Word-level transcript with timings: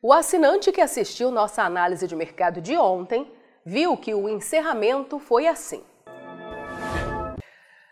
O 0.00 0.12
assinante 0.12 0.70
que 0.70 0.80
assistiu 0.80 1.28
nossa 1.28 1.64
análise 1.64 2.06
de 2.06 2.14
mercado 2.14 2.60
de 2.60 2.76
ontem 2.76 3.28
viu 3.66 3.96
que 3.96 4.14
o 4.14 4.28
encerramento 4.28 5.18
foi 5.18 5.48
assim. 5.48 5.82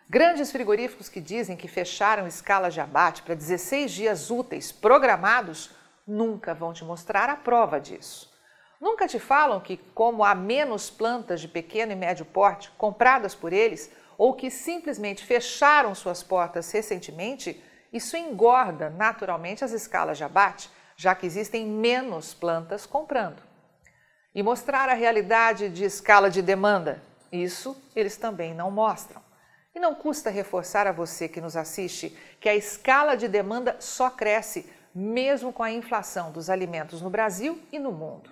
Grandes 0.08 0.52
frigoríficos 0.52 1.08
que 1.08 1.20
dizem 1.20 1.56
que 1.56 1.66
fecharam 1.66 2.28
escalas 2.28 2.74
de 2.74 2.80
abate 2.80 3.22
para 3.22 3.34
16 3.34 3.90
dias 3.90 4.30
úteis 4.30 4.70
programados 4.70 5.72
nunca 6.06 6.54
vão 6.54 6.72
te 6.72 6.84
mostrar 6.84 7.28
a 7.28 7.34
prova 7.34 7.80
disso. 7.80 8.32
Nunca 8.80 9.08
te 9.08 9.18
falam 9.18 9.58
que, 9.58 9.76
como 9.92 10.22
há 10.22 10.32
menos 10.32 10.88
plantas 10.88 11.40
de 11.40 11.48
pequeno 11.48 11.90
e 11.90 11.96
médio 11.96 12.24
porte 12.24 12.70
compradas 12.78 13.34
por 13.34 13.52
eles, 13.52 13.90
ou 14.16 14.32
que 14.32 14.48
simplesmente 14.48 15.24
fecharam 15.24 15.92
suas 15.92 16.22
portas 16.22 16.70
recentemente, 16.70 17.60
isso 17.92 18.16
engorda 18.16 18.90
naturalmente 18.90 19.64
as 19.64 19.72
escalas 19.72 20.16
de 20.16 20.22
abate 20.22 20.70
já 20.96 21.14
que 21.14 21.26
existem 21.26 21.66
menos 21.66 22.32
plantas 22.32 22.86
comprando. 22.86 23.42
E 24.34 24.42
mostrar 24.42 24.88
a 24.88 24.94
realidade 24.94 25.68
de 25.68 25.84
escala 25.84 26.30
de 26.30 26.42
demanda, 26.42 27.02
isso 27.30 27.76
eles 27.94 28.16
também 28.16 28.54
não 28.54 28.70
mostram. 28.70 29.22
E 29.74 29.78
não 29.78 29.94
custa 29.94 30.30
reforçar 30.30 30.86
a 30.86 30.92
você 30.92 31.28
que 31.28 31.40
nos 31.40 31.56
assiste 31.56 32.16
que 32.40 32.48
a 32.48 32.54
escala 32.54 33.14
de 33.14 33.28
demanda 33.28 33.76
só 33.78 34.08
cresce 34.08 34.70
mesmo 34.94 35.52
com 35.52 35.62
a 35.62 35.70
inflação 35.70 36.32
dos 36.32 36.48
alimentos 36.48 37.02
no 37.02 37.10
Brasil 37.10 37.60
e 37.70 37.78
no 37.78 37.92
mundo. 37.92 38.30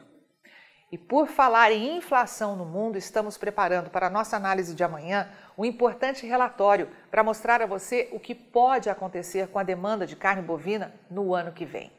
E 0.91 0.97
por 0.97 1.27
falar 1.27 1.73
em 1.73 1.99
inflação 1.99 2.57
no 2.57 2.65
mundo, 2.65 2.97
estamos 2.97 3.37
preparando 3.37 3.91
para 3.91 4.07
a 4.07 4.11
nossa 4.11 4.37
análise 4.37 4.75
de 4.75 4.85
amanhã 4.85 5.29
um 5.59 5.65
importante 5.65 6.27
relatório 6.27 6.89
para 7.11 7.25
mostrar 7.25 7.61
a 7.61 7.67
você 7.67 8.09
o 8.13 8.21
que 8.21 8.35
pode 8.35 8.89
acontecer 8.89 9.49
com 9.49 9.59
a 9.59 9.63
demanda 9.63 10.07
de 10.07 10.17
carne 10.17 10.41
bovina 10.41 10.95
no 11.11 11.35
ano 11.35 11.53
que 11.53 11.67
vem. 11.67 11.91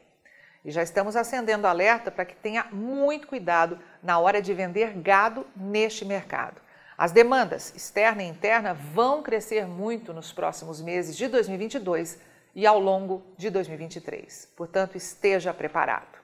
E 0.66 0.72
já 0.72 0.82
estamos 0.82 1.14
acendendo 1.14 1.68
alerta 1.68 2.10
para 2.10 2.24
que 2.24 2.34
tenha 2.34 2.64
muito 2.72 3.28
cuidado 3.28 3.78
na 4.02 4.18
hora 4.18 4.42
de 4.42 4.52
vender 4.52 4.94
gado 5.00 5.46
neste 5.54 6.04
mercado. 6.04 6.60
As 6.98 7.12
demandas 7.12 7.72
externa 7.76 8.24
e 8.24 8.26
interna 8.26 8.74
vão 8.74 9.22
crescer 9.22 9.64
muito 9.64 10.12
nos 10.12 10.32
próximos 10.32 10.80
meses 10.82 11.16
de 11.16 11.28
2022 11.28 12.18
e 12.52 12.66
ao 12.66 12.80
longo 12.80 13.22
de 13.38 13.48
2023. 13.48 14.48
Portanto, 14.56 14.96
esteja 14.96 15.54
preparado. 15.54 16.18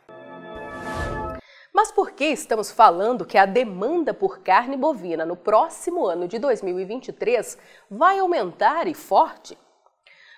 Mas 1.73 1.93
por 1.93 2.11
que 2.11 2.25
estamos 2.25 2.73
falando 2.73 3.25
que 3.25 3.39
a 3.39 3.47
demanda 3.47 4.13
por 4.13 4.41
carne 4.41 4.77
bovina 4.77 5.25
no 5.25 5.37
próximo 5.37 6.05
ano 6.05 6.27
de 6.27 6.41
2023 6.41 7.57
vai 7.89 8.19
aumentar 8.19 8.89
e 8.89 8.95
forte? 8.95 9.57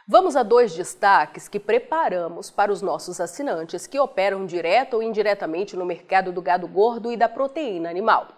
Vamos 0.07 0.37
a 0.37 0.43
dois 0.43 0.75
destaques 0.75 1.49
que 1.49 1.59
preparamos 1.59 2.51
para 2.51 2.71
os 2.71 2.83
nossos 2.83 3.23
assinantes 3.23 3.87
que 3.87 3.99
operam 3.99 4.45
direto 4.45 4.95
ou 4.95 5.03
indiretamente 5.03 5.75
no 5.77 5.87
mercado 5.87 6.31
do 6.31 6.43
gado 6.43 6.69
gordo 6.69 7.11
e 7.11 7.17
da 7.17 7.27
proteína 7.27 7.89
animal. 7.89 8.29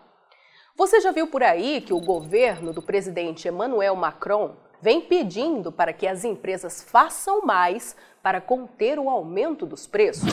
Você 0.77 1.01
já 1.01 1.11
viu 1.11 1.27
por 1.27 1.43
aí 1.43 1.81
que 1.81 1.93
o 1.93 2.01
governo 2.01 2.73
do 2.73 2.81
presidente 2.81 3.49
Emmanuel 3.49 3.97
Macron 3.97 4.55
vem 4.81 5.01
pedindo 5.01 5.73
para 5.73 5.93
que 5.93 6.07
as 6.07 6.23
empresas 6.23 6.85
façam 6.85 7.43
mais 7.43 7.97
para 8.23 8.41
conter 8.41 8.97
o 8.97 9.11
aumento 9.11 9.67
dos 9.67 9.89
preços? 9.89 10.33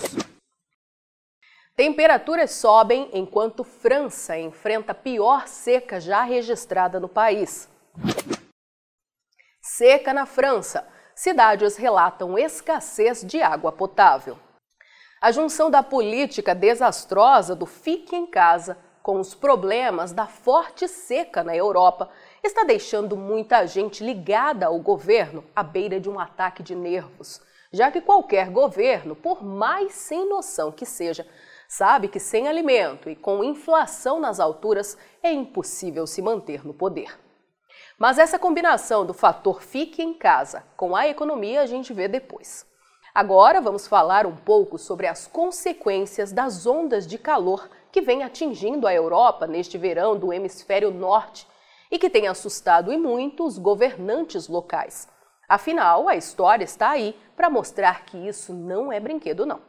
Temperaturas 1.75 2.51
sobem 2.51 3.09
enquanto 3.11 3.63
França 3.63 4.37
enfrenta 4.37 4.91
a 4.91 4.95
pior 4.95 5.47
seca 5.47 5.99
já 5.99 6.21
registrada 6.21 6.99
no 6.99 7.09
país. 7.09 7.67
Seca 9.59 10.13
na 10.13 10.27
França 10.27 10.92
cidades 11.15 11.75
relatam 11.75 12.37
escassez 12.37 13.23
de 13.23 13.41
água 13.41 13.71
potável. 13.71 14.37
A 15.21 15.31
junção 15.31 15.71
da 15.71 15.81
política 15.81 16.53
desastrosa 16.53 17.55
do 17.55 17.65
fique 17.65 18.15
em 18.15 18.25
casa 18.25 18.77
com 19.01 19.19
os 19.19 19.35
problemas 19.35 20.11
da 20.11 20.25
forte 20.25 20.87
seca 20.87 21.43
na 21.43 21.55
Europa 21.55 22.09
está 22.41 22.63
deixando 22.63 23.17
muita 23.17 23.65
gente 23.65 24.03
ligada 24.03 24.65
ao 24.65 24.79
governo 24.79 25.43
à 25.55 25.61
beira 25.61 25.99
de 25.99 26.09
um 26.09 26.19
ataque 26.19 26.63
de 26.63 26.73
nervos, 26.73 27.41
já 27.71 27.91
que 27.91 28.01
qualquer 28.01 28.49
governo, 28.49 29.15
por 29.15 29.43
mais 29.43 29.93
sem 29.93 30.27
noção 30.27 30.71
que 30.71 30.85
seja, 30.85 31.27
sabe 31.67 32.07
que 32.07 32.19
sem 32.19 32.47
alimento 32.47 33.09
e 33.09 33.15
com 33.15 33.43
inflação 33.43 34.19
nas 34.19 34.39
alturas 34.39 34.97
é 35.21 35.31
impossível 35.31 36.07
se 36.07 36.21
manter 36.21 36.65
no 36.65 36.73
poder. 36.73 37.22
Mas 38.03 38.19
essa 38.19 38.37
combinação 38.37 39.05
do 39.05 39.13
fator 39.13 39.63
fique 39.63 40.03
em 40.03 40.13
casa 40.13 40.65
com 40.75 40.93
a 40.93 41.07
economia 41.07 41.61
a 41.61 41.65
gente 41.65 41.93
vê 41.93 42.05
depois. 42.05 42.67
Agora 43.15 43.61
vamos 43.61 43.87
falar 43.87 44.25
um 44.25 44.35
pouco 44.35 44.77
sobre 44.77 45.07
as 45.07 45.25
consequências 45.25 46.33
das 46.33 46.67
ondas 46.67 47.07
de 47.07 47.17
calor 47.17 47.69
que 47.93 48.01
vem 48.01 48.21
atingindo 48.21 48.87
a 48.87 48.93
Europa 48.93 49.47
neste 49.47 49.77
verão 49.77 50.19
do 50.19 50.33
hemisfério 50.33 50.91
norte 50.91 51.47
e 51.89 51.97
que 51.97 52.09
tem 52.09 52.27
assustado 52.27 52.91
e 52.91 52.97
muito 52.97 53.45
os 53.45 53.57
governantes 53.57 54.49
locais. 54.49 55.07
Afinal, 55.47 56.09
a 56.09 56.17
história 56.17 56.65
está 56.65 56.89
aí 56.89 57.17
para 57.37 57.49
mostrar 57.49 58.03
que 58.03 58.17
isso 58.17 58.53
não 58.53 58.91
é 58.91 58.99
brinquedo, 58.99 59.45
não. 59.45 59.61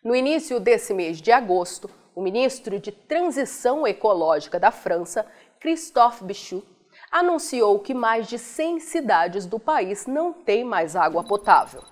No 0.00 0.14
início 0.14 0.60
desse 0.60 0.94
mês 0.94 1.20
de 1.20 1.32
agosto, 1.32 1.90
o 2.14 2.22
ministro 2.22 2.78
de 2.78 2.92
Transição 2.92 3.84
Ecológica 3.84 4.60
da 4.60 4.70
França, 4.70 5.26
Christophe 5.58 6.22
Bichot, 6.22 6.75
anunciou 7.10 7.78
que 7.78 7.94
mais 7.94 8.26
de 8.26 8.38
100 8.38 8.80
cidades 8.80 9.46
do 9.46 9.58
país 9.58 10.06
não 10.06 10.32
têm 10.32 10.64
mais 10.64 10.96
água 10.96 11.24
potável. 11.24 11.82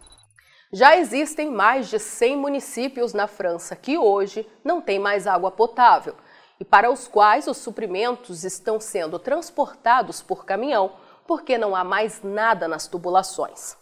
Já 0.72 0.96
existem 0.96 1.50
mais 1.50 1.88
de 1.88 1.98
100 1.98 2.36
municípios 2.36 3.12
na 3.12 3.26
França 3.26 3.76
que 3.76 3.96
hoje 3.96 4.46
não 4.64 4.80
têm 4.80 4.98
mais 4.98 5.26
água 5.26 5.50
potável 5.50 6.16
e 6.58 6.64
para 6.64 6.90
os 6.90 7.06
quais 7.06 7.46
os 7.46 7.58
suprimentos 7.58 8.44
estão 8.44 8.80
sendo 8.80 9.18
transportados 9.18 10.20
por 10.20 10.44
caminhão 10.44 10.96
porque 11.26 11.56
não 11.56 11.76
há 11.76 11.84
mais 11.84 12.22
nada 12.22 12.66
nas 12.66 12.86
tubulações. 12.86 13.76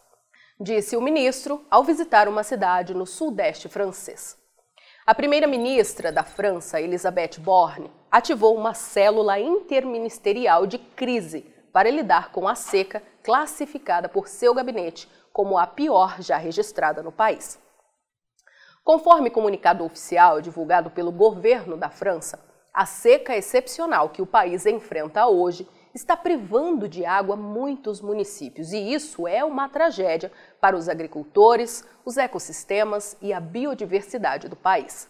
Disse 0.60 0.96
o 0.96 1.00
ministro 1.00 1.64
ao 1.70 1.82
visitar 1.82 2.28
uma 2.28 2.44
cidade 2.44 2.94
no 2.94 3.06
sudeste 3.06 3.68
francês. 3.68 4.41
A 5.04 5.16
primeira-ministra 5.16 6.12
da 6.12 6.22
França, 6.22 6.80
Elisabeth 6.80 7.40
Borne, 7.40 7.90
ativou 8.08 8.56
uma 8.56 8.72
célula 8.72 9.36
interministerial 9.40 10.64
de 10.64 10.78
crise 10.78 11.40
para 11.72 11.90
lidar 11.90 12.30
com 12.30 12.46
a 12.46 12.54
seca, 12.54 13.02
classificada 13.20 14.08
por 14.08 14.28
seu 14.28 14.54
gabinete 14.54 15.10
como 15.32 15.58
a 15.58 15.66
pior 15.66 16.22
já 16.22 16.36
registrada 16.36 17.02
no 17.02 17.10
país. 17.10 17.58
Conforme 18.84 19.28
comunicado 19.28 19.84
oficial 19.84 20.40
divulgado 20.40 20.88
pelo 20.88 21.10
governo 21.10 21.76
da 21.76 21.90
França, 21.90 22.38
a 22.72 22.86
seca 22.86 23.36
excepcional 23.36 24.08
que 24.08 24.22
o 24.22 24.26
país 24.26 24.64
enfrenta 24.64 25.26
hoje 25.26 25.68
está 25.94 26.16
privando 26.16 26.88
de 26.88 27.04
água 27.04 27.36
muitos 27.36 28.00
municípios, 28.00 28.72
e 28.72 28.94
isso 28.94 29.28
é 29.28 29.44
uma 29.44 29.68
tragédia 29.68 30.32
para 30.58 30.74
os 30.74 30.88
agricultores, 30.88 31.84
os 32.04 32.16
ecossistemas 32.16 33.14
e 33.20 33.32
a 33.32 33.38
biodiversidade 33.38 34.48
do 34.48 34.56
país. 34.56 35.06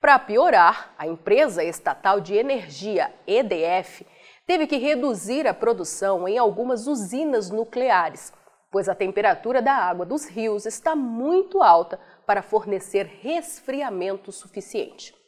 Para 0.00 0.18
piorar, 0.18 0.94
a 0.96 1.06
empresa 1.06 1.64
estatal 1.64 2.20
de 2.20 2.34
energia 2.34 3.12
EDF 3.26 4.06
teve 4.46 4.66
que 4.66 4.76
reduzir 4.76 5.48
a 5.48 5.54
produção 5.54 6.28
em 6.28 6.38
algumas 6.38 6.86
usinas 6.86 7.50
nucleares, 7.50 8.32
pois 8.70 8.88
a 8.88 8.94
temperatura 8.94 9.60
da 9.60 9.72
água 9.72 10.04
dos 10.04 10.26
rios 10.26 10.66
está 10.66 10.94
muito 10.94 11.62
alta 11.62 11.98
para 12.26 12.42
fornecer 12.42 13.06
resfriamento 13.20 14.30
suficiente. 14.30 15.23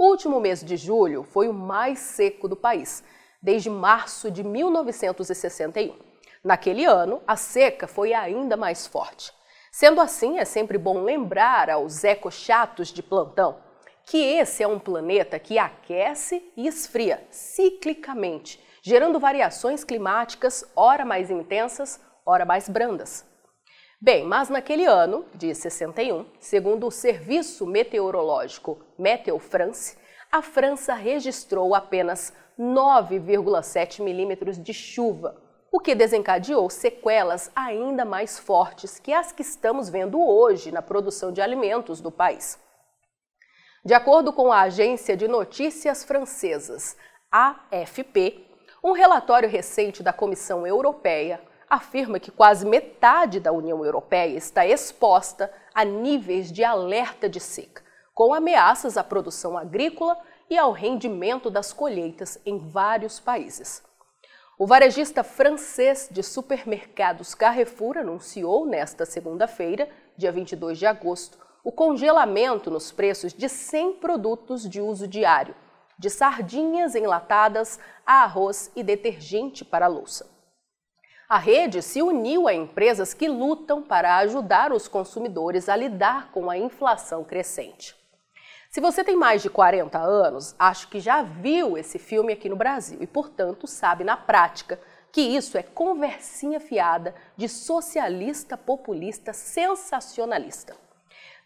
O 0.00 0.06
último 0.06 0.40
mês 0.40 0.64
de 0.64 0.78
julho 0.78 1.22
foi 1.22 1.46
o 1.46 1.52
mais 1.52 1.98
seco 1.98 2.48
do 2.48 2.56
país, 2.56 3.04
desde 3.42 3.68
março 3.68 4.30
de 4.30 4.42
1961. 4.42 5.94
Naquele 6.42 6.86
ano, 6.86 7.20
a 7.26 7.36
seca 7.36 7.86
foi 7.86 8.14
ainda 8.14 8.56
mais 8.56 8.86
forte. 8.86 9.30
Sendo 9.70 10.00
assim, 10.00 10.38
é 10.38 10.46
sempre 10.46 10.78
bom 10.78 11.02
lembrar 11.02 11.68
aos 11.68 12.02
ecochatos 12.02 12.88
de 12.88 13.02
plantão 13.02 13.58
que 14.06 14.16
esse 14.16 14.62
é 14.62 14.66
um 14.66 14.78
planeta 14.78 15.38
que 15.38 15.58
aquece 15.58 16.50
e 16.56 16.66
esfria 16.66 17.22
ciclicamente, 17.30 18.58
gerando 18.80 19.20
variações 19.20 19.84
climáticas 19.84 20.64
ora 20.74 21.04
mais 21.04 21.30
intensas, 21.30 22.00
ora 22.24 22.46
mais 22.46 22.70
brandas. 22.70 23.29
Bem, 24.02 24.24
mas 24.24 24.48
naquele 24.48 24.86
ano, 24.86 25.26
de 25.34 25.54
61, 25.54 26.24
segundo 26.40 26.86
o 26.86 26.90
Serviço 26.90 27.66
Meteorológico 27.66 28.82
Meteo 28.98 29.38
France, 29.38 29.98
a 30.32 30.40
França 30.40 30.94
registrou 30.94 31.74
apenas 31.74 32.32
9,7 32.58 34.02
milímetros 34.02 34.56
de 34.56 34.72
chuva, 34.72 35.36
o 35.70 35.78
que 35.78 35.94
desencadeou 35.94 36.70
sequelas 36.70 37.50
ainda 37.54 38.06
mais 38.06 38.38
fortes 38.38 38.98
que 38.98 39.12
as 39.12 39.32
que 39.32 39.42
estamos 39.42 39.90
vendo 39.90 40.18
hoje 40.18 40.72
na 40.72 40.80
produção 40.80 41.30
de 41.30 41.42
alimentos 41.42 42.00
do 42.00 42.10
país. 42.10 42.58
De 43.84 43.92
acordo 43.92 44.32
com 44.32 44.50
a 44.50 44.62
agência 44.62 45.14
de 45.14 45.28
notícias 45.28 46.04
francesas 46.04 46.96
AFP, 47.30 48.46
um 48.82 48.92
relatório 48.92 49.48
recente 49.48 50.02
da 50.02 50.10
Comissão 50.12 50.66
Europeia 50.66 51.49
afirma 51.70 52.18
que 52.18 52.32
quase 52.32 52.66
metade 52.66 53.38
da 53.38 53.52
União 53.52 53.84
Europeia 53.84 54.36
está 54.36 54.66
exposta 54.66 55.52
a 55.72 55.84
níveis 55.84 56.50
de 56.50 56.64
alerta 56.64 57.28
de 57.28 57.38
seca, 57.38 57.84
com 58.12 58.34
ameaças 58.34 58.96
à 58.96 59.04
produção 59.04 59.56
agrícola 59.56 60.18
e 60.50 60.58
ao 60.58 60.72
rendimento 60.72 61.48
das 61.48 61.72
colheitas 61.72 62.40
em 62.44 62.58
vários 62.58 63.20
países. 63.20 63.84
O 64.58 64.66
varejista 64.66 65.22
francês 65.22 66.08
de 66.10 66.22
supermercados 66.22 67.34
Carrefour 67.34 67.96
anunciou 67.96 68.66
nesta 68.66 69.06
segunda-feira, 69.06 69.88
dia 70.16 70.32
22 70.32 70.76
de 70.76 70.86
agosto, 70.86 71.38
o 71.62 71.70
congelamento 71.70 72.70
nos 72.70 72.90
preços 72.90 73.32
de 73.32 73.48
100 73.48 73.94
produtos 73.94 74.68
de 74.68 74.80
uso 74.80 75.06
diário, 75.06 75.54
de 75.96 76.10
sardinhas 76.10 76.94
enlatadas 76.94 77.78
a 78.04 78.24
arroz 78.24 78.72
e 78.74 78.82
detergente 78.82 79.64
para 79.64 79.86
louça. 79.86 80.39
A 81.30 81.38
rede 81.38 81.80
se 81.80 82.02
uniu 82.02 82.48
a 82.48 82.52
empresas 82.52 83.14
que 83.14 83.28
lutam 83.28 83.80
para 83.80 84.16
ajudar 84.16 84.72
os 84.72 84.88
consumidores 84.88 85.68
a 85.68 85.76
lidar 85.76 86.32
com 86.32 86.50
a 86.50 86.58
inflação 86.58 87.22
crescente. 87.22 87.94
Se 88.68 88.80
você 88.80 89.04
tem 89.04 89.14
mais 89.14 89.40
de 89.40 89.48
40 89.48 89.96
anos, 89.96 90.56
acho 90.58 90.88
que 90.88 90.98
já 90.98 91.22
viu 91.22 91.78
esse 91.78 92.00
filme 92.00 92.32
aqui 92.32 92.48
no 92.48 92.56
Brasil 92.56 92.98
e, 93.00 93.06
portanto, 93.06 93.68
sabe 93.68 94.02
na 94.02 94.16
prática 94.16 94.80
que 95.12 95.20
isso 95.20 95.56
é 95.56 95.62
conversinha 95.62 96.58
fiada 96.58 97.14
de 97.36 97.48
socialista 97.48 98.56
populista 98.56 99.32
sensacionalista. 99.32 100.76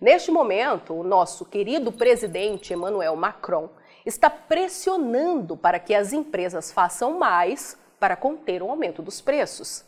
Neste 0.01 0.31
momento, 0.31 0.95
o 0.95 1.05
nosso 1.05 1.45
querido 1.45 1.93
presidente 1.93 2.73
Emmanuel 2.73 3.17
Macron 3.17 3.69
está 4.07 4.31
pressionando 4.31 5.59
para 5.59 5.79
que 5.79 5.95
as 5.95 6.15
empresas 6.15 6.73
façam 6.73 7.19
mais 7.19 7.77
para 8.05 8.17
conter 8.17 8.63
o 8.63 8.69
aumento 8.69 9.01
dos 9.01 9.23
preços. 9.23 9.83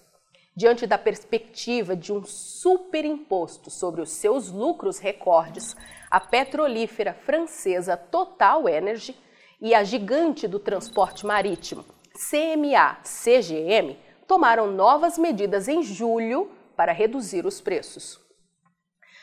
Diante 0.57 0.87
da 0.87 0.97
perspectiva 0.97 1.95
de 1.95 2.15
um 2.15 2.25
superimposto 2.25 3.71
sobre 3.71 4.01
os 4.01 4.09
seus 4.09 4.51
lucros 4.51 4.99
recordes, 4.99 5.77
a 6.11 6.19
petrolífera 6.19 7.13
francesa 7.13 7.95
Total 7.95 8.67
Energy 8.71 9.15
e 9.61 9.75
a 9.75 9.85
gigante 9.85 10.49
do 10.49 10.59
transporte 10.59 11.27
marítimo 11.27 11.85
CMA-CGM 12.15 13.99
tomaram 14.27 14.73
novas 14.73 15.19
medidas 15.19 15.69
em 15.69 15.83
julho 15.83 16.51
para 16.75 16.93
reduzir 16.93 17.45
os 17.45 17.61
preços. 17.61 18.19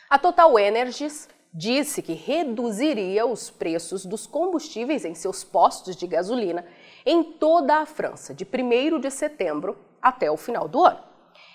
A 0.08 0.20
Total 0.20 0.60
Energies 0.60 1.28
disse 1.52 2.04
que 2.04 2.14
reduziria 2.14 3.26
os 3.26 3.50
preços 3.50 4.06
dos 4.06 4.28
combustíveis 4.28 5.04
em 5.04 5.16
seus 5.16 5.44
postos 5.44 5.96
de 5.96 6.06
gasolina 6.06 6.64
em 7.06 7.24
toda 7.24 7.78
a 7.78 7.86
França, 7.86 8.34
de 8.34 8.46
1 8.46 9.00
de 9.00 9.12
setembro 9.12 9.78
até 10.02 10.30
o 10.30 10.38
final 10.38 10.68
do 10.68 10.84
ano. 10.84 11.04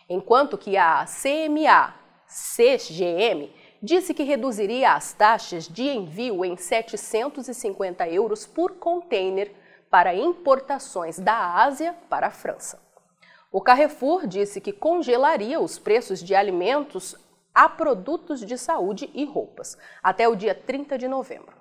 Enquanto 0.09 0.57
que 0.57 0.77
a 0.77 1.05
CMA 1.05 1.95
CGM 2.27 3.53
disse 3.83 4.13
que 4.13 4.23
reduziria 4.23 4.93
as 4.93 5.13
taxas 5.13 5.67
de 5.67 5.89
envio 5.89 6.45
em 6.45 6.57
750 6.57 8.09
euros 8.09 8.47
por 8.47 8.73
container 8.73 9.55
para 9.91 10.15
importações 10.15 11.19
da 11.19 11.55
Ásia 11.55 11.95
para 12.09 12.27
a 12.27 12.31
França. 12.31 12.81
O 13.51 13.63
Carrefour 13.63 14.27
disse 14.27 14.61
que 14.61 14.73
congelaria 14.73 15.59
os 15.59 15.79
preços 15.79 16.23
de 16.23 16.35
alimentos 16.35 17.17
a 17.55 17.69
produtos 17.69 18.45
de 18.45 18.59
saúde 18.59 19.11
e 19.15 19.25
roupas 19.25 19.79
até 20.03 20.29
o 20.29 20.37
dia 20.37 20.55
30 20.55 20.99
de 20.99 21.09
novembro. 21.09 21.57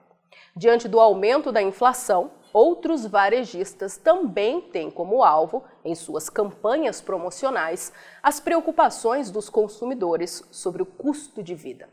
Diante 0.55 0.87
do 0.87 0.99
aumento 0.99 1.51
da 1.51 1.61
inflação, 1.61 2.31
outros 2.53 3.05
varejistas 3.05 3.97
também 3.97 4.61
têm 4.61 4.89
como 4.89 5.23
alvo, 5.23 5.63
em 5.83 5.95
suas 5.95 6.29
campanhas 6.29 7.01
promocionais, 7.01 7.91
as 8.21 8.39
preocupações 8.39 9.29
dos 9.31 9.49
consumidores 9.49 10.43
sobre 10.51 10.81
o 10.81 10.85
custo 10.85 11.43
de 11.43 11.55
vida. 11.55 11.89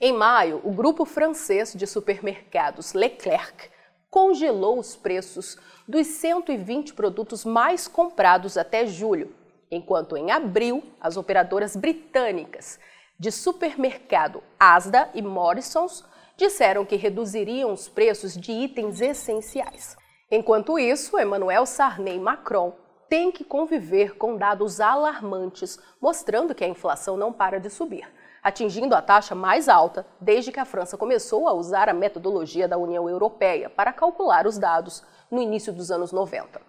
Em 0.00 0.12
maio, 0.12 0.60
o 0.64 0.70
grupo 0.70 1.04
francês 1.04 1.72
de 1.74 1.86
supermercados 1.86 2.92
Leclerc 2.92 3.70
congelou 4.10 4.78
os 4.78 4.96
preços 4.96 5.58
dos 5.86 6.06
120 6.06 6.94
produtos 6.94 7.44
mais 7.44 7.88
comprados 7.88 8.56
até 8.56 8.86
julho, 8.86 9.34
enquanto 9.70 10.16
em 10.16 10.30
abril 10.30 10.82
as 11.00 11.16
operadoras 11.16 11.74
britânicas 11.74 12.78
de 13.18 13.32
supermercado 13.32 14.42
Asda 14.58 15.10
e 15.12 15.20
Morrisons 15.20 16.04
disseram 16.38 16.86
que 16.86 16.94
reduziriam 16.94 17.72
os 17.72 17.88
preços 17.88 18.34
de 18.34 18.52
itens 18.52 19.00
essenciais. 19.00 19.96
Enquanto 20.30 20.78
isso, 20.78 21.18
Emmanuel 21.18 21.66
Sarney 21.66 22.18
Macron 22.18 22.72
tem 23.08 23.32
que 23.32 23.42
conviver 23.42 24.16
com 24.16 24.36
dados 24.36 24.80
alarmantes 24.80 25.78
mostrando 26.00 26.54
que 26.54 26.62
a 26.62 26.68
inflação 26.68 27.16
não 27.16 27.32
para 27.32 27.58
de 27.58 27.68
subir, 27.68 28.08
atingindo 28.40 28.94
a 28.94 29.02
taxa 29.02 29.34
mais 29.34 29.68
alta 29.68 30.06
desde 30.20 30.52
que 30.52 30.60
a 30.60 30.64
França 30.64 30.96
começou 30.96 31.48
a 31.48 31.52
usar 31.52 31.88
a 31.88 31.94
metodologia 31.94 32.68
da 32.68 32.78
União 32.78 33.08
Europeia 33.08 33.68
para 33.68 33.92
calcular 33.92 34.46
os 34.46 34.58
dados 34.58 35.02
no 35.28 35.42
início 35.42 35.72
dos 35.72 35.90
anos 35.90 36.12
90. 36.12 36.60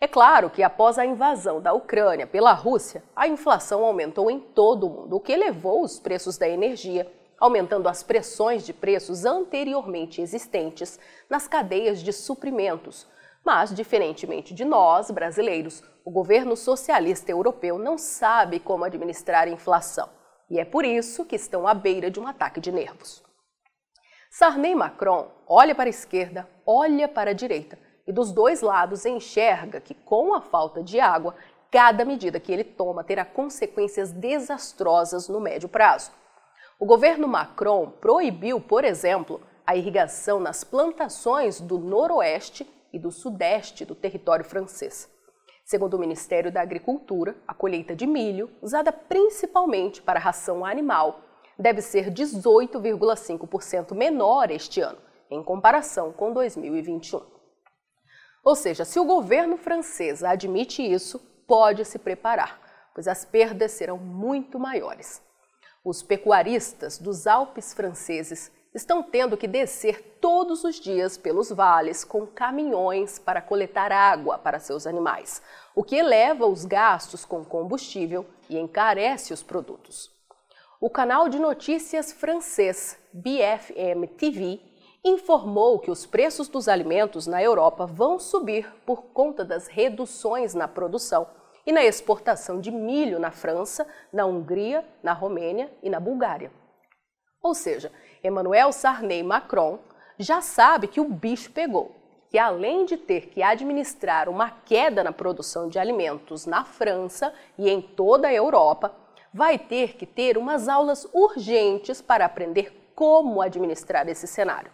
É 0.00 0.08
claro 0.08 0.50
que 0.50 0.62
após 0.62 0.98
a 0.98 1.06
invasão 1.06 1.60
da 1.60 1.72
Ucrânia 1.72 2.26
pela 2.26 2.52
Rússia, 2.52 3.04
a 3.14 3.28
inflação 3.28 3.84
aumentou 3.84 4.28
em 4.28 4.40
todo 4.40 4.88
o 4.88 4.90
mundo, 4.90 5.16
o 5.16 5.20
que 5.20 5.32
elevou 5.32 5.82
os 5.82 6.00
preços 6.00 6.36
da 6.36 6.48
energia 6.48 7.10
aumentando 7.40 7.88
as 7.88 8.02
pressões 8.02 8.64
de 8.64 8.72
preços 8.72 9.24
anteriormente 9.24 10.20
existentes 10.20 10.98
nas 11.28 11.46
cadeias 11.48 12.00
de 12.02 12.12
suprimentos. 12.12 13.06
Mas, 13.44 13.74
diferentemente 13.74 14.54
de 14.54 14.64
nós, 14.64 15.10
brasileiros, 15.10 15.82
o 16.04 16.10
governo 16.10 16.56
socialista 16.56 17.30
europeu 17.30 17.78
não 17.78 17.98
sabe 17.98 18.58
como 18.58 18.84
administrar 18.84 19.46
a 19.46 19.50
inflação. 19.50 20.08
E 20.50 20.58
é 20.58 20.64
por 20.64 20.84
isso 20.84 21.24
que 21.24 21.36
estão 21.36 21.66
à 21.66 21.74
beira 21.74 22.10
de 22.10 22.20
um 22.20 22.26
ataque 22.26 22.60
de 22.60 22.70
nervos. 22.70 23.22
Sarney 24.30 24.74
Macron 24.74 25.30
olha 25.46 25.74
para 25.74 25.88
a 25.88 25.90
esquerda, 25.90 26.48
olha 26.66 27.06
para 27.06 27.30
a 27.30 27.34
direita 27.34 27.78
e 28.06 28.12
dos 28.12 28.32
dois 28.32 28.60
lados 28.60 29.06
enxerga 29.06 29.80
que, 29.80 29.94
com 29.94 30.34
a 30.34 30.40
falta 30.40 30.82
de 30.82 31.00
água, 31.00 31.34
cada 31.70 32.04
medida 32.04 32.38
que 32.38 32.52
ele 32.52 32.64
toma 32.64 33.02
terá 33.02 33.24
consequências 33.24 34.12
desastrosas 34.12 35.28
no 35.28 35.40
médio 35.40 35.68
prazo. 35.68 36.12
O 36.78 36.86
governo 36.86 37.28
Macron 37.28 37.90
proibiu, 38.00 38.60
por 38.60 38.84
exemplo, 38.84 39.40
a 39.66 39.76
irrigação 39.76 40.40
nas 40.40 40.64
plantações 40.64 41.60
do 41.60 41.78
noroeste 41.78 42.68
e 42.92 42.98
do 42.98 43.10
sudeste 43.10 43.84
do 43.84 43.94
território 43.94 44.44
francês. 44.44 45.08
Segundo 45.64 45.94
o 45.94 45.98
Ministério 45.98 46.52
da 46.52 46.60
Agricultura, 46.60 47.36
a 47.48 47.54
colheita 47.54 47.94
de 47.94 48.06
milho, 48.06 48.50
usada 48.60 48.92
principalmente 48.92 50.02
para 50.02 50.20
ração 50.20 50.64
animal, 50.64 51.20
deve 51.58 51.80
ser 51.80 52.10
18,5% 52.10 53.94
menor 53.94 54.50
este 54.50 54.80
ano, 54.80 54.98
em 55.30 55.42
comparação 55.42 56.12
com 56.12 56.32
2021. 56.32 57.22
Ou 58.44 58.54
seja, 58.54 58.84
se 58.84 59.00
o 59.00 59.04
governo 59.04 59.56
francês 59.56 60.22
admite 60.22 60.82
isso, 60.82 61.18
pode 61.46 61.84
se 61.84 61.98
preparar, 61.98 62.60
pois 62.94 63.08
as 63.08 63.24
perdas 63.24 63.72
serão 63.72 63.96
muito 63.96 64.58
maiores. 64.58 65.22
Os 65.84 66.02
pecuaristas 66.02 66.96
dos 66.96 67.26
Alpes 67.26 67.74
franceses 67.74 68.50
estão 68.74 69.02
tendo 69.02 69.36
que 69.36 69.46
descer 69.46 70.16
todos 70.18 70.64
os 70.64 70.80
dias 70.80 71.18
pelos 71.18 71.50
vales 71.50 72.02
com 72.02 72.26
caminhões 72.26 73.18
para 73.18 73.42
coletar 73.42 73.92
água 73.92 74.38
para 74.38 74.58
seus 74.58 74.86
animais, 74.86 75.42
o 75.74 75.84
que 75.84 75.96
eleva 75.96 76.46
os 76.46 76.64
gastos 76.64 77.26
com 77.26 77.44
combustível 77.44 78.24
e 78.48 78.58
encarece 78.58 79.34
os 79.34 79.42
produtos. 79.42 80.10
O 80.80 80.88
canal 80.88 81.28
de 81.28 81.38
notícias 81.38 82.12
francês 82.12 82.98
BFM 83.12 84.08
TV 84.16 84.60
informou 85.04 85.78
que 85.78 85.90
os 85.90 86.06
preços 86.06 86.48
dos 86.48 86.66
alimentos 86.66 87.26
na 87.26 87.42
Europa 87.42 87.84
vão 87.84 88.18
subir 88.18 88.66
por 88.86 89.02
conta 89.02 89.44
das 89.44 89.66
reduções 89.66 90.54
na 90.54 90.66
produção 90.66 91.26
e 91.66 91.72
na 91.72 91.84
exportação 91.84 92.60
de 92.60 92.70
milho 92.70 93.18
na 93.18 93.30
França, 93.30 93.86
na 94.12 94.26
Hungria, 94.26 94.84
na 95.02 95.12
Romênia 95.12 95.70
e 95.82 95.90
na 95.90 95.98
Bulgária. 95.98 96.50
Ou 97.42 97.54
seja, 97.54 97.92
Emmanuel 98.22 98.72
Sarney 98.72 99.22
Macron 99.22 99.78
já 100.18 100.40
sabe 100.40 100.86
que 100.88 101.00
o 101.00 101.08
bicho 101.08 101.50
pegou, 101.50 101.94
que 102.30 102.38
além 102.38 102.84
de 102.84 102.96
ter 102.96 103.28
que 103.28 103.42
administrar 103.42 104.28
uma 104.28 104.50
queda 104.50 105.04
na 105.04 105.12
produção 105.12 105.68
de 105.68 105.78
alimentos 105.78 106.46
na 106.46 106.64
França 106.64 107.34
e 107.58 107.68
em 107.68 107.80
toda 107.80 108.28
a 108.28 108.32
Europa, 108.32 108.94
vai 109.32 109.58
ter 109.58 109.94
que 109.96 110.06
ter 110.06 110.38
umas 110.38 110.68
aulas 110.68 111.06
urgentes 111.12 112.00
para 112.00 112.24
aprender 112.24 112.92
como 112.94 113.42
administrar 113.42 114.08
esse 114.08 114.26
cenário. 114.26 114.70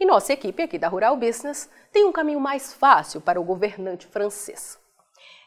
E 0.00 0.06
nossa 0.06 0.32
equipe 0.32 0.62
aqui 0.62 0.78
da 0.78 0.88
Rural 0.88 1.16
Business 1.16 1.68
tem 1.92 2.04
um 2.04 2.12
caminho 2.12 2.40
mais 2.40 2.72
fácil 2.72 3.20
para 3.20 3.40
o 3.40 3.44
governante 3.44 4.06
francês. 4.06 4.78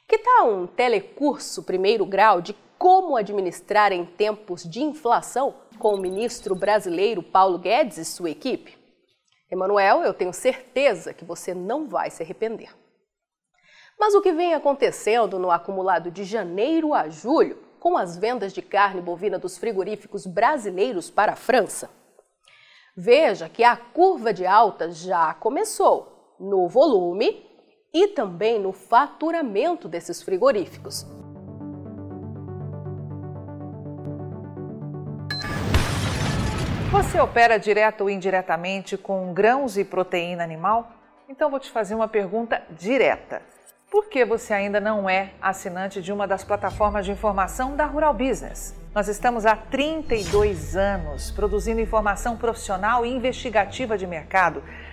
Que 0.08 0.18
tal 0.18 0.52
um 0.52 0.68
telecurso 0.68 1.64
primeiro 1.64 2.06
grau 2.06 2.42
de 2.42 2.54
como 2.78 3.16
administrar 3.16 3.92
em 3.92 4.06
tempos 4.06 4.64
de 4.64 4.82
inflação 4.82 5.56
com 5.78 5.94
o 5.94 6.02
ministro 6.02 6.56
brasileiro 6.56 7.22
Paulo 7.22 7.58
Guedes 7.60 7.98
e 7.98 8.06
sua 8.06 8.32
equipe? 8.32 8.78
Emanuel, 9.52 10.02
eu 10.04 10.14
tenho 10.14 10.34
certeza 10.34 11.14
que 11.14 11.26
você 11.26 11.54
não 11.54 11.88
vai 11.88 12.10
se 12.10 12.24
arrepender. 12.24 12.74
Mas 14.00 14.16
o 14.16 14.22
que 14.22 14.32
vem 14.32 14.56
acontecendo 14.56 15.38
no 15.38 15.52
acumulado 15.52 16.10
de 16.10 16.24
janeiro 16.24 16.94
a 16.94 17.08
julho 17.10 17.60
com 17.80 17.98
as 17.98 18.18
vendas 18.18 18.52
de 18.54 18.62
carne 18.62 19.02
bovina 19.02 19.38
dos 19.38 19.58
frigoríficos 19.58 20.26
brasileiros 20.26 21.12
para 21.12 21.34
a 21.34 21.36
França? 21.36 21.90
Veja 22.98 23.48
que 23.48 23.64
a 23.64 23.78
curva 23.78 24.34
de 24.34 24.46
alta 24.46 24.90
já 24.90 25.34
começou 25.36 26.36
no 26.40 26.68
volume 26.68 27.46
e 27.94 28.08
também 28.08 28.60
no 28.60 28.72
faturamento 28.72 29.88
desses 29.88 30.22
frigoríficos. 30.22 31.06
Você 36.92 37.20
opera 37.20 37.58
direto 37.58 38.02
ou 38.02 38.10
indiretamente 38.10 38.98
com 38.98 39.34
grãos 39.34 39.78
e 39.78 39.84
proteína 39.84 40.44
animal? 40.44 40.92
Então 41.28 41.50
vou 41.50 41.60
te 41.60 41.72
fazer 41.72 41.96
uma 41.96 42.08
pergunta 42.08 42.62
direta. 42.72 43.42
Por 43.90 44.08
que 44.08 44.24
você 44.24 44.54
ainda 44.54 44.80
não 44.80 45.10
é 45.10 45.32
assinante 45.42 46.02
de 46.02 46.14
uma 46.14 46.26
das 46.26 46.46
plataformas 46.46 47.06
de 47.06 47.12
informação 47.12 47.76
da 47.76 47.86
Rural 47.86 48.14
Business? 48.14 48.74
Nós 48.94 49.08
estamos 49.08 49.46
há 49.46 49.56
32 49.56 50.76
anos 50.76 51.32
produzindo 51.32 51.80
informação 51.80 52.36
profissional 52.36 53.06
e 53.06 53.10
investigativa 53.10 53.98
de 53.98 54.06
mercado, 54.06 54.62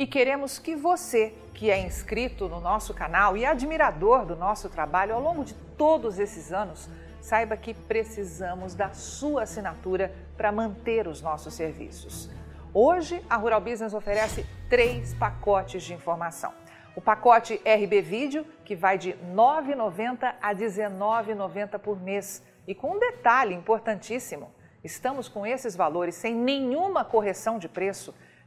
E 0.00 0.06
queremos 0.06 0.58
que 0.58 0.74
você, 0.74 1.34
que 1.52 1.70
é 1.70 1.78
inscrito 1.78 2.48
no 2.48 2.58
nosso 2.58 2.94
canal 2.94 3.36
e 3.36 3.44
admirador 3.44 4.24
do 4.24 4.34
nosso 4.34 4.70
trabalho 4.70 5.14
ao 5.14 5.20
longo 5.20 5.44
de 5.44 5.52
todos 5.76 6.18
esses 6.18 6.54
anos, 6.54 6.88
saiba 7.20 7.54
que 7.54 7.74
precisamos 7.74 8.74
da 8.74 8.94
sua 8.94 9.42
assinatura 9.42 10.10
para 10.38 10.50
manter 10.50 11.06
os 11.06 11.20
nossos 11.20 11.52
serviços. 11.52 12.30
Hoje, 12.72 13.22
a 13.28 13.36
Rural 13.36 13.60
Business 13.60 13.92
oferece 13.92 14.46
três 14.70 15.12
pacotes 15.12 15.82
de 15.82 15.92
informação. 15.92 16.54
O 16.96 17.02
pacote 17.02 17.60
RB 17.62 18.00
Vídeo, 18.00 18.46
que 18.64 18.74
vai 18.74 18.96
de 18.96 19.10
R$ 19.10 19.18
9,90 19.34 20.34
a 20.40 20.48
R$ 20.48 20.54
19,90 20.54 21.78
por 21.78 22.00
mês. 22.00 22.42
E 22.66 22.74
com 22.74 22.92
um 22.92 22.98
detalhe 22.98 23.54
importantíssimo: 23.54 24.50
estamos 24.82 25.28
com 25.28 25.46
esses 25.46 25.76
valores 25.76 26.14
sem 26.14 26.34
nenhuma 26.34 27.04
correção 27.04 27.58
de 27.58 27.68
preço 27.68 28.14